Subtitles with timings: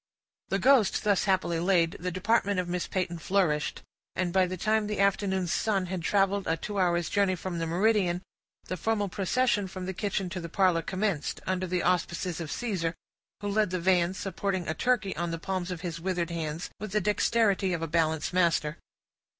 [0.49, 3.83] The ghost thus happily laid, the department of Miss Peyton flourished;
[4.15, 7.67] and by the time the afternoon's sun had traveled a two hours' journey from the
[7.67, 8.23] meridian,
[8.63, 12.95] the formal procession from the kitchen to the parlor commenced, under the auspices of Caesar,
[13.41, 16.93] who led the van, supporting a turkey on the palms of his withered hands, with
[16.93, 18.79] the dexterity of a balance master.